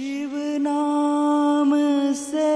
शिव 0.00 0.32
नाम 0.62 1.70
से 2.14 2.52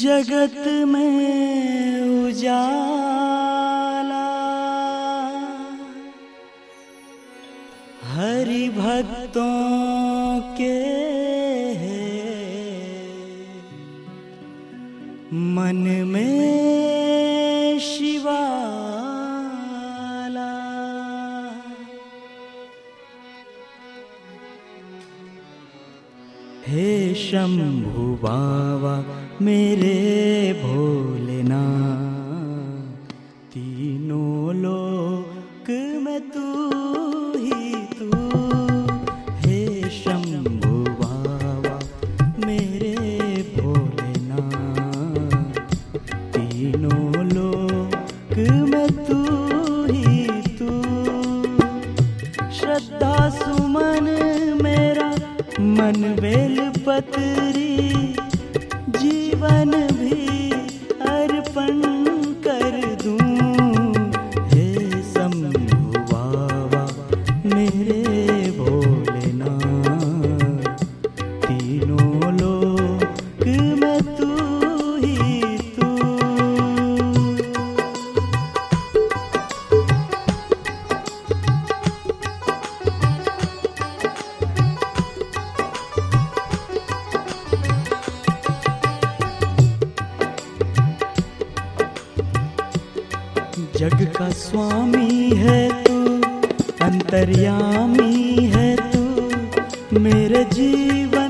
जगत 0.00 0.56
में 0.88 2.24
उजाला। 2.24 2.62
हरि 8.14 8.68
भक्तों 8.78 10.40
के 10.56 11.41
हे 26.66 27.14
शम्भुवा 27.18 28.34
मेरे 29.42 29.96
भोले 30.62 31.31
स्वामी 94.36 95.30
है 95.36 95.60
तू 95.84 95.96
अंतर्यामी 96.86 98.46
है 98.54 98.68
तू 98.92 99.98
मेरे 100.00 100.44
जीवन 100.54 101.21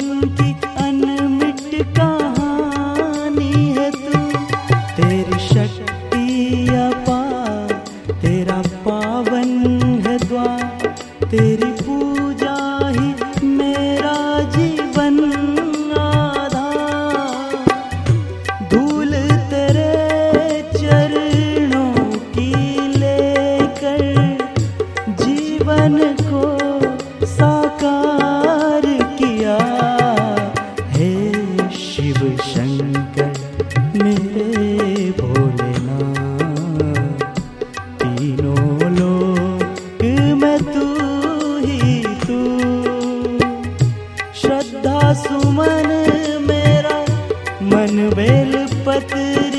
बेल 48.55 49.57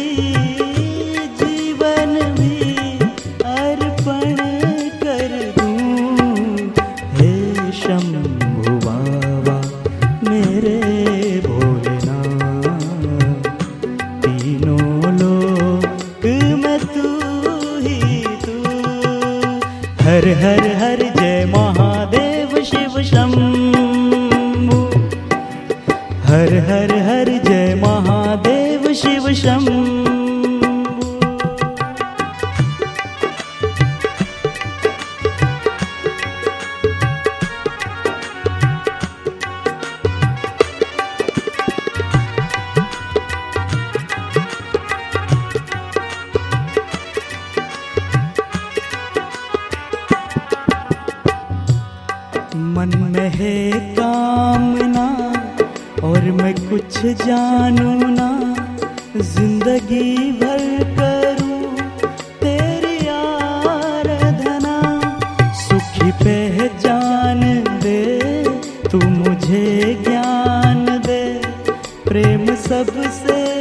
जीवन 1.40 2.14
भी 2.34 2.58
अर्पण 3.46 4.36
कर 5.04 5.54
दूँ। 5.58 6.68
हे 7.14 7.72
शंभु 7.72 8.72
बाबा, 8.88 9.58
मेरे 10.30 10.78
भोलेनाथ, 11.40 12.68
तीनों 14.22 15.14
लोक 15.14 16.26
में 16.26 16.78
ही 17.88 18.24
तू। 18.46 18.60
हर 20.04 20.28
हर 20.44 20.68
हर 20.76 21.14
जय 21.20 21.46
महादेव 21.46 22.64
शिव 22.64 23.02
शंभु। 23.04 24.84
हर 26.24 26.54
हर 26.70 26.92
हर 27.00 27.33
शिव 29.04 29.34
शंभु। 29.34 29.72
मन 52.76 52.92
में 53.12 53.30
है 53.36 53.72
कामना 53.96 55.08
और 56.08 56.32
मैं 56.42 56.54
कुछ 56.70 57.06
जानू 57.26 57.92
ना। 58.10 58.33
ज़िंदगी 59.16 60.32
भर 60.40 60.62
करूँ 60.98 61.78
तेरी 62.40 63.08
आराधना। 63.08 64.74
सुखी 65.60 66.12
पहचान 66.24 67.42
दे 67.84 68.02
तू 68.90 68.98
मुझे 68.98 69.94
ज्ञान 70.04 70.86
दे। 71.06 71.22
प्रेम 72.08 72.46
सबसे 72.66 73.53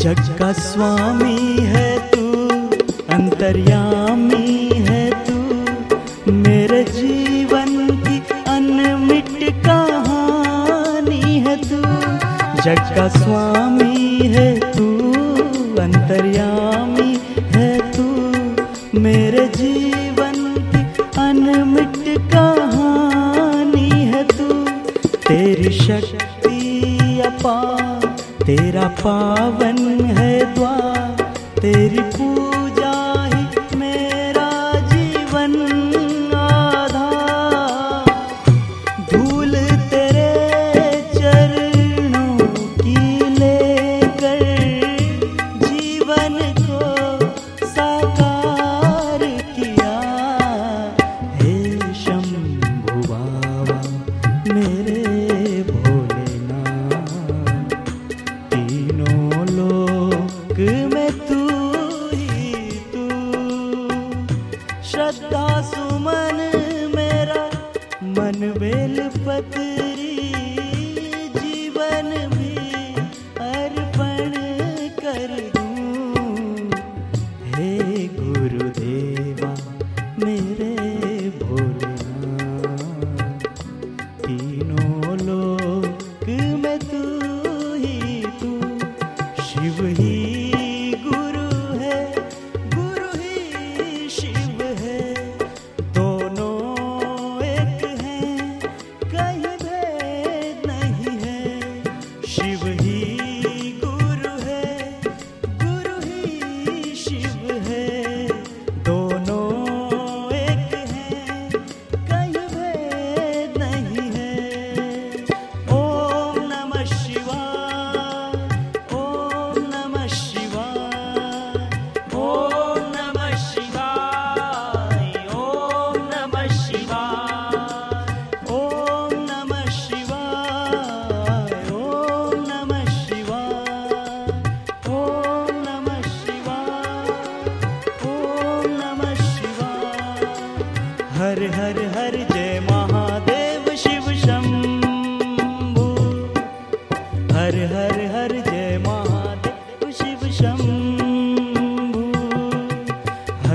जग 0.00 0.36
का 0.38 0.52
स्वामी 0.52 1.56
है 1.60 2.10
तू, 2.10 2.48
अंतर्यामी 3.14 4.70
है 4.74 5.10
तू। 5.10 5.38
मेरे 6.32 6.84
जीवन 6.84 7.96
की 7.96 8.22
अनमिट 8.48 9.64
कहानी 9.66 11.38
है 11.40 11.56
तू, 11.56 11.80
जग 12.62 12.96
का 12.96 13.08
स्वामी 13.08 14.18
है 14.18 14.60
तू, 14.60 15.12
अंतर्यामी 15.82 17.20
है 17.38 17.92
तू। 17.92 18.06
मेरे 18.98 19.46
जीवन 19.56 20.54
की 20.58 21.02
अनमिट 21.20 22.18
कहानी 22.18 23.90
है 23.90 24.24
तू, 24.24 24.64
तेरी 25.08 25.72
शक्ति 25.72 26.37
तेरा 28.48 28.86
पावन 29.00 29.78
है 30.18 30.32
द्वार 30.54 31.22
तेरी 31.60 32.02
पूजा 32.14 32.67
श्रद्धा 64.90 65.46
सुमन 65.70 66.38
मेरा 66.94 67.42
मन 68.16 68.52
बेल 68.60 68.96
पतरी 69.26 69.77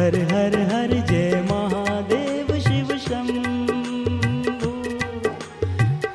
हर 0.04 0.16
हर 0.32 0.56
हर 0.70 0.92
जय 1.10 1.34
महादेव 1.50 2.48
शिव 2.60 2.90
शंभु। 2.98 4.72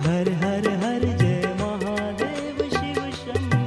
हर 0.06 0.28
हर 0.42 0.68
हर 0.82 1.06
जय 1.20 1.46
महादेव 1.60 2.58
शिव 2.74 3.00
शंभु। 3.20 3.62